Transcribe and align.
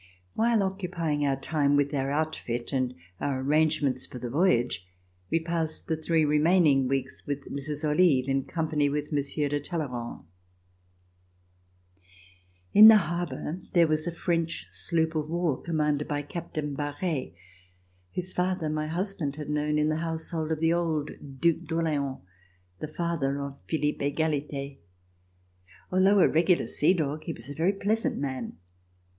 While 0.33 0.63
occupying 0.63 1.23
our 1.27 1.35
time 1.39 1.75
with 1.75 1.93
our 1.93 2.09
outfit 2.09 2.73
and 2.73 2.95
our 3.19 3.39
arrangements 3.39 4.07
for 4.07 4.17
the 4.17 4.31
voyage, 4.31 4.83
we 5.29 5.39
passed 5.39 5.85
the 5.85 5.95
three 5.95 6.25
remaining 6.25 6.87
weeks 6.87 7.27
with 7.27 7.51
Mrs. 7.53 7.87
Olive, 7.87 8.27
in 8.27 8.41
company 8.41 8.89
with 8.89 9.11
Monsieur 9.11 9.47
de 9.47 9.59
Talleyrand. 9.59 10.23
[241] 12.73 12.81
RECOLLECTIONS 12.81 12.81
OF 12.81 12.81
THE 12.81 12.81
REVOLUTION 12.81 12.81
In 12.81 12.87
the 12.87 12.97
harbor 12.97 13.67
there 13.73 13.87
was 13.87 14.07
a 14.07 14.11
French 14.11 14.65
sloop 14.71 15.13
of 15.13 15.29
war, 15.29 15.61
commanded 15.61 16.07
by 16.07 16.23
Captain 16.23 16.73
Barre, 16.73 17.35
whose 18.15 18.33
father 18.33 18.71
my 18.71 18.87
husband 18.87 19.35
had 19.35 19.51
known 19.51 19.77
in 19.77 19.89
the 19.89 19.97
household 19.97 20.51
of 20.51 20.59
the 20.59 20.73
old 20.73 21.11
Due 21.39 21.53
d'Orleans, 21.59 22.21
the 22.79 22.87
father 22.87 23.39
of 23.39 23.59
Philippe 23.69 24.03
Egalite. 24.03 24.79
Although 25.91 26.21
a 26.21 26.27
regular 26.27 26.65
sea 26.65 26.95
dog, 26.95 27.25
he 27.25 27.33
was 27.33 27.51
a 27.51 27.53
very 27.53 27.73
pleasant 27.73 28.17
man. 28.17 28.57